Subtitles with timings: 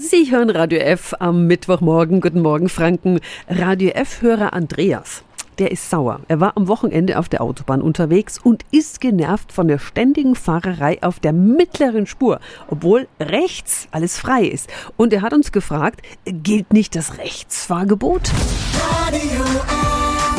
[0.00, 2.20] Sie hören Radio F am Mittwochmorgen.
[2.20, 3.18] Guten Morgen, Franken.
[3.48, 5.24] Radio F-Hörer Andreas.
[5.58, 6.20] Der ist sauer.
[6.28, 11.02] Er war am Wochenende auf der Autobahn unterwegs und ist genervt von der ständigen Fahrerei
[11.02, 12.38] auf der mittleren Spur,
[12.68, 14.70] obwohl rechts alles frei ist.
[14.96, 18.30] Und er hat uns gefragt, gilt nicht das Rechtsfahrgebot?
[19.04, 19.44] Radio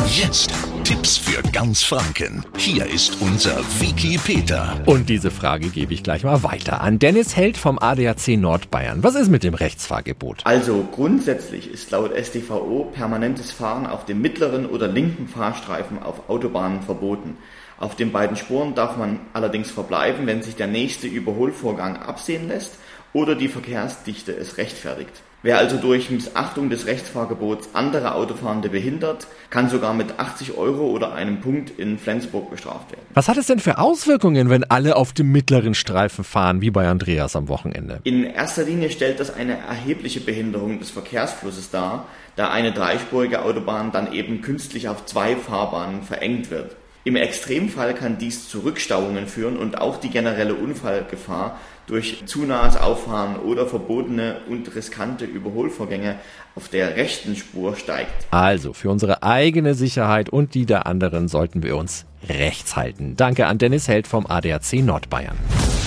[0.06, 0.54] Jetzt
[0.90, 2.44] Tipps für ganz Franken.
[2.56, 4.82] Hier ist unser Wiki Peter.
[4.86, 9.04] Und diese Frage gebe ich gleich mal weiter an Dennis Held vom ADAC Nordbayern.
[9.04, 10.40] Was ist mit dem Rechtsfahrgebot?
[10.42, 16.82] Also grundsätzlich ist laut StVO permanentes Fahren auf dem mittleren oder linken Fahrstreifen auf Autobahnen
[16.82, 17.36] verboten.
[17.80, 22.74] Auf den beiden Spuren darf man allerdings verbleiben, wenn sich der nächste Überholvorgang absehen lässt
[23.14, 25.22] oder die Verkehrsdichte es rechtfertigt.
[25.42, 31.14] Wer also durch Missachtung des Rechtsfahrgebots andere Autofahrende behindert, kann sogar mit 80 Euro oder
[31.14, 33.06] einem Punkt in Flensburg bestraft werden.
[33.14, 36.86] Was hat es denn für Auswirkungen, wenn alle auf dem mittleren Streifen fahren, wie bei
[36.86, 38.00] Andreas am Wochenende?
[38.04, 42.06] In erster Linie stellt das eine erhebliche Behinderung des Verkehrsflusses dar,
[42.36, 46.76] da eine dreispurige Autobahn dann eben künstlich auf zwei Fahrbahnen verengt wird.
[47.02, 52.76] Im Extremfall kann dies zu Rückstauungen führen und auch die generelle Unfallgefahr durch zu nahes
[52.76, 56.16] Auffahren oder verbotene und riskante Überholvorgänge
[56.54, 58.26] auf der rechten Spur steigt.
[58.30, 63.16] Also für unsere eigene Sicherheit und die der anderen sollten wir uns rechts halten.
[63.16, 65.36] Danke an Dennis Held vom ADAC Nordbayern.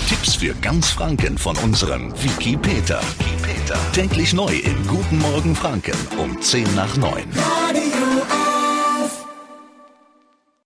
[0.08, 3.00] Tipps für ganz Franken von unserem Wiki Peter.
[3.18, 3.78] Wiki Peter.
[3.92, 7.22] Täglich neu in Guten Morgen Franken um 10 nach 9.